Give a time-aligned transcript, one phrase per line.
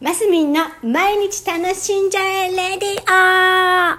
[0.00, 3.98] マスミンの毎日楽しんじゃえレディオ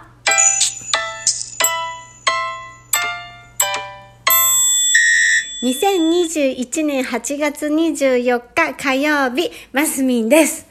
[5.62, 10.68] 2021年8月24日火曜日、マスミンです。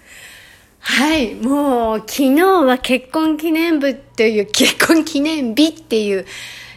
[0.80, 6.24] はい、もう昨日は結婚記念日という、結婚記念日っていう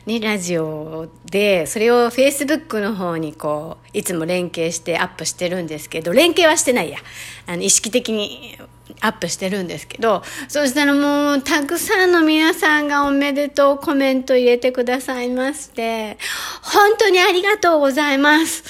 [0.06, 6.98] ね、ラジオで、それを Facebook の方にこう、いつも連携してアップしてるんですけど、連携はしてないや。
[7.46, 8.58] あの、意識的に
[9.02, 16.18] アップしてるんですけど、そしたらもう、たくさんの皆さんがおめでとうコメント入れてくださいまして、
[16.64, 18.64] 本当にありがとうございます。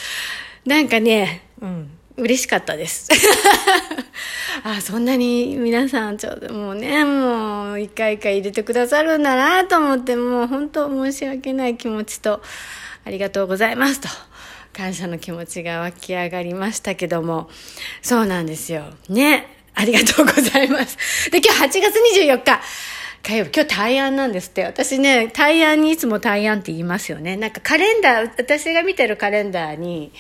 [0.66, 1.91] なんかね、うん、
[2.22, 3.10] 嬉しかったです。
[4.64, 12.42] あ、そんなに皆さんちょっともうね、もう一回一回入れてくださるんだなと思って、もう本当申し訳ない気持ちと、
[13.04, 14.08] ありがとうございますと。
[14.72, 17.50] 感謝の気持ちが湧き上がりましたけども、
[18.04, 18.84] そうなんですよ。
[19.10, 19.48] ね。
[19.74, 21.32] ありがとうございます。
[21.32, 22.62] で、今日8月24日、
[23.24, 24.64] 火曜日、今日大安なんですって。
[24.64, 27.36] 私ね、大安にいつも大安って言いますよね。
[27.36, 30.12] なんかカレンダー、私が見てるカレンダーに、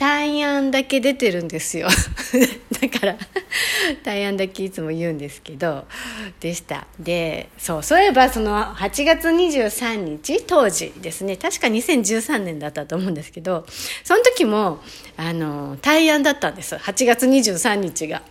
[0.00, 1.86] 大安だけ出てるんですよ。
[2.80, 3.18] だから、
[4.02, 5.84] 大安だけいつも言うんですけど、
[6.40, 6.86] でした。
[6.98, 13.66] で、そう、そういえばその8月23日、当時ですね、確か2013年だったと思うんですけど、
[14.02, 14.80] その時も、
[15.18, 16.76] あの、大安だったんです。
[16.76, 18.22] 8月23日が。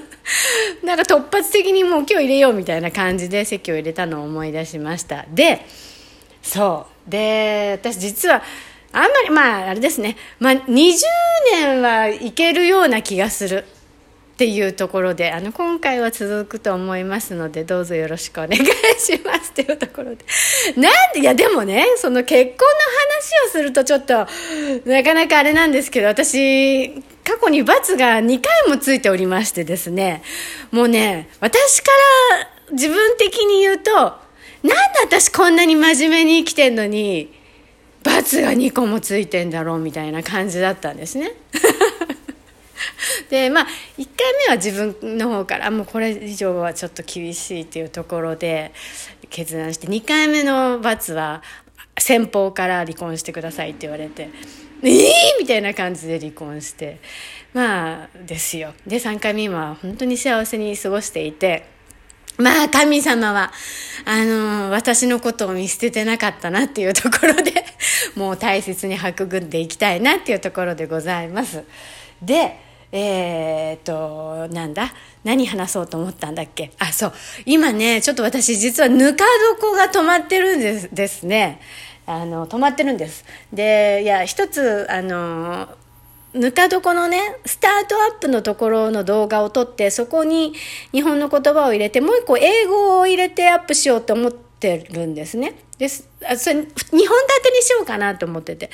[0.82, 5.26] なんか突発的にもう今日入れようみたいな感じで席を入れたのを思い出しました。
[5.28, 5.66] で、
[6.42, 7.10] そう。
[7.10, 8.42] で、私実は、
[8.96, 10.16] あんまり、まあ、あれですね。
[10.40, 10.94] まあ、20
[11.52, 13.64] 年はいけるような気がする。
[14.36, 18.56] っていうところで、あの、今回は続くと思いますので、どうぞよろしくお願い
[18.98, 20.26] しますっていうところで。
[20.76, 24.26] なんで、いや、でもね、その結婚の話をするとちょっと、
[24.84, 26.90] なかなかあれなんですけど、私、
[27.24, 30.22] 過去に罰が2回もついておりましてですね、
[30.70, 31.90] もうね、私か
[32.68, 34.12] ら自分的に言うと、なん
[34.62, 37.35] で私こんなに真面目に生きてんのに、
[38.16, 41.32] 罰が2個もついてんだろうみたいな感じだったんですね。
[43.28, 43.66] でまあ
[43.98, 48.72] 1回目は自分の方からもうこれ以上はちょっと厳しいっていうところで
[49.28, 51.42] 決断して2回目の罰は
[51.98, 54.30] 先方から離婚してくださいって言われて
[54.82, 55.10] 「えー!」
[55.40, 57.00] みたいな感じで離婚して
[57.52, 61.76] まあですよで3回目今は本当に幸せに過ごしていて。
[62.38, 63.50] まあ、神様は、
[64.04, 67.64] あの、私のことを見捨ててなかったなっていうところで、
[68.16, 71.62] もう大切に育んでいきたいなっていうところでございます。
[72.22, 72.56] で、
[72.92, 74.92] えー、っと、なんだ？
[75.24, 76.70] 何話そうと思ったんだっけ？
[76.78, 77.12] あ、そう。
[77.44, 79.24] 今ね、ちょっと私実はぬか
[79.60, 81.60] 床が止まってるんですですね。
[82.06, 83.24] あの、止まってるんです。
[83.52, 85.68] で、いや、一つ、あの、
[86.32, 90.52] ぬか床のね、スタートアップのところの動画を撮って、そこに
[90.92, 95.54] 日本の言葉を入れて、もう一個英語を入れてアップしようと思っててるんですね。
[95.78, 98.70] ですあそれ2本立てにしようかなと思ってて。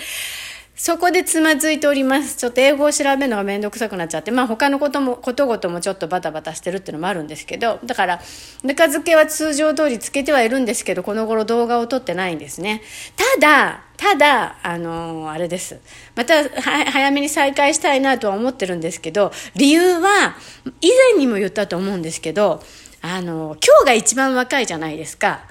[0.74, 2.36] そこでつまずいております。
[2.36, 8.20] ちょっと英語を調べるのがめんどくさくなっちゃって、まあ他のことも、ことごともちょっとバタバタしてるっていうのもあるんですけど、だから、
[8.64, 12.82] ぬか漬けは通常通りつけてはいるんですけど、この頃動画を撮ってないんですね。
[13.16, 15.78] ただ、ただ、あのー、あれです。
[16.16, 20.36] また、早めに再開したいなとは思ってるんですけど、理由は、
[20.80, 22.60] 以前にも言ったと思うんですけど、
[23.02, 25.44] あのー、今日が一番若いじゃないですか。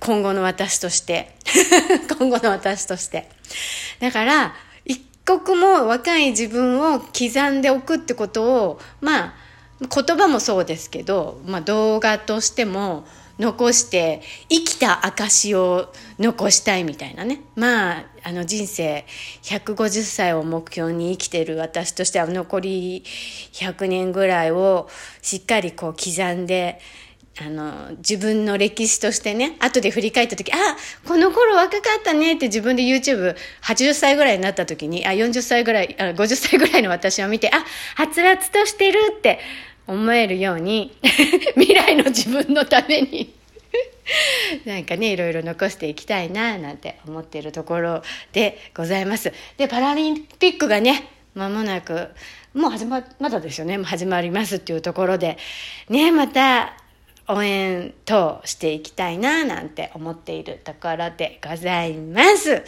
[0.00, 1.34] 今後の私として。
[2.18, 3.28] 今後の私として。
[4.00, 4.54] だから、
[4.84, 9.34] 一刻も若い自分を刻んでおくってことを、まあ、
[9.80, 13.06] 言葉もそうですけど、まあ動画としても
[13.38, 17.40] 残して、生きた証を残したいみたいなね。
[17.54, 19.04] まあ、あの人生
[19.42, 23.04] 150歳を目標に生きてる私としては残り
[23.52, 24.88] 100年ぐらいを
[25.22, 26.80] しっかりこう刻んで、
[27.40, 30.56] あの、自分の歴史としてね、後で振り返った時、あ、
[31.06, 39.38] この頃若かったねって自分で YouTube80 歳ぐらいになった時に、あ、40歳ぐらい、あ50歳ぐらいの私を見て、あ、はつらつとしてるって
[39.86, 40.96] 思えるように、
[41.54, 43.38] 未来の自分のために
[44.64, 48.02] なんかね、いろいろ残していきたいな、なんて思っているところ
[48.32, 49.32] でございます。
[49.56, 52.08] で、パラリンピックがね、間もなく、
[52.54, 55.38] もう始ま、まだですよね、始まりますっていうところで、
[55.88, 56.76] ね、また、
[57.28, 62.64] 応援等していきたいななんて思っているところでございます。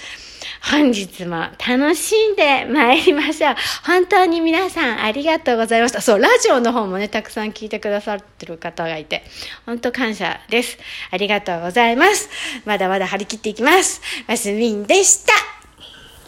[0.71, 3.55] 本日も楽しんで参りましょう。
[3.87, 6.01] 本当に皆さんありがとうございました。
[6.01, 9.25] そう、ラジオの方もね、たくさん聞いてくださってる方がいて、
[9.65, 10.79] 本当感謝です。
[11.11, 12.29] ありがとうございます。
[12.67, 14.03] まだまだ張り切っていきます。
[14.29, 15.60] マスミンでした。